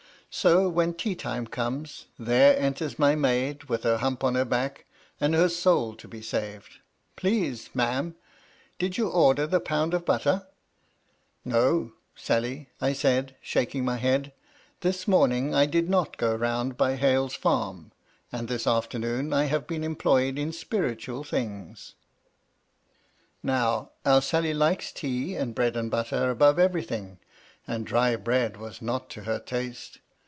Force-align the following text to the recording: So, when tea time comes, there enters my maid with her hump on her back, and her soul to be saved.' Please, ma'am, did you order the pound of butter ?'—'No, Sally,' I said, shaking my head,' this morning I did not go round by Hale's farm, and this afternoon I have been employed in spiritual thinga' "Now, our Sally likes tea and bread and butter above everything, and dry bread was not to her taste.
So, 0.33 0.69
when 0.69 0.93
tea 0.93 1.13
time 1.15 1.45
comes, 1.45 2.05
there 2.17 2.57
enters 2.57 2.97
my 2.97 3.15
maid 3.15 3.65
with 3.65 3.83
her 3.83 3.97
hump 3.97 4.23
on 4.23 4.35
her 4.35 4.45
back, 4.45 4.85
and 5.19 5.35
her 5.35 5.49
soul 5.49 5.93
to 5.95 6.07
be 6.07 6.21
saved.' 6.21 6.77
Please, 7.17 7.69
ma'am, 7.73 8.15
did 8.79 8.97
you 8.97 9.09
order 9.09 9.45
the 9.45 9.59
pound 9.59 9.93
of 9.93 10.05
butter 10.05 10.47
?'—'No, 11.45 11.91
Sally,' 12.15 12.69
I 12.79 12.93
said, 12.93 13.35
shaking 13.41 13.83
my 13.83 13.97
head,' 13.97 14.31
this 14.87 15.05
morning 15.05 15.53
I 15.53 15.65
did 15.65 15.89
not 15.89 16.15
go 16.15 16.33
round 16.33 16.77
by 16.77 16.95
Hale's 16.95 17.35
farm, 17.35 17.91
and 18.31 18.47
this 18.47 18.65
afternoon 18.65 19.33
I 19.33 19.43
have 19.47 19.67
been 19.67 19.83
employed 19.83 20.39
in 20.39 20.53
spiritual 20.53 21.25
thinga' 21.25 21.93
"Now, 23.43 23.91
our 24.05 24.21
Sally 24.21 24.53
likes 24.53 24.93
tea 24.93 25.35
and 25.35 25.53
bread 25.53 25.75
and 25.75 25.91
butter 25.91 26.29
above 26.29 26.57
everything, 26.57 27.19
and 27.67 27.85
dry 27.85 28.15
bread 28.15 28.55
was 28.55 28.81
not 28.81 29.09
to 29.09 29.23
her 29.23 29.37
taste. 29.37 29.97